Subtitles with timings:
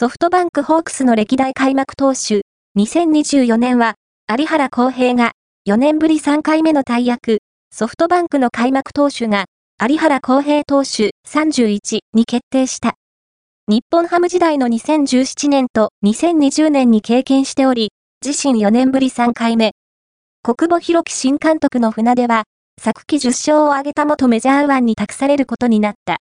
[0.00, 2.40] ソフトバンクホークスの歴代開幕投手、
[2.78, 3.96] 2024年は、
[4.30, 5.32] 有原康平が、
[5.68, 9.44] 4年ぶり3回目の大役、ソフトバンクの開幕投手が、
[9.78, 12.94] 有原康平投手31に決定した。
[13.68, 17.90] 日本ハム時代の2017年と2020年に経験しており、
[18.24, 19.72] 自身4年ぶり3回目。
[20.42, 22.44] 国母広樹新監督の船出は、
[22.80, 26.16] 昨季10勝を挙げた元メジャーワンに託されることになった。